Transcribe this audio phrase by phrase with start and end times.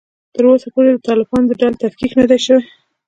[0.35, 2.61] تر اوسه پورې د طالبانو د ډلو تفکیک نه دی شوی